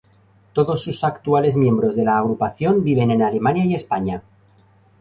Todos 0.53 0.81
sus 0.83 1.03
actuales 1.03 1.55
miembros 1.55 1.95
de 1.95 2.03
la 2.05 2.17
agrupación 2.17 2.83
viven 2.83 3.11
en 3.11 3.21
Alemania 3.21 3.65
y 3.65 3.75
España. 3.75 4.23